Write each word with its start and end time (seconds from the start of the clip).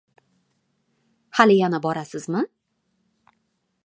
Hali 1.39 1.57
yana 1.59 1.79
borasizmi? 1.83 2.41